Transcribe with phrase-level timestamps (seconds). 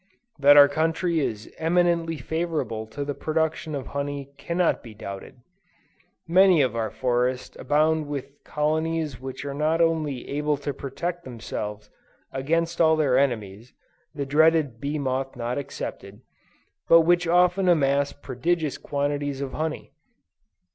[0.39, 5.35] That our country is eminently favorable to the production of honey, cannot be doubted.
[6.27, 11.91] Many of our forests abound With colonies which are not only able to protect themselves
[12.31, 13.73] against all their enemies,
[14.15, 16.21] the dreaded bee moth not excepted,
[16.89, 19.93] but which often amass prodigious quantities of honey.